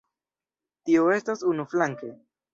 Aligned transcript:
Tio 0.89 1.05
estas 1.17 1.45
unuflanke. 1.53 2.13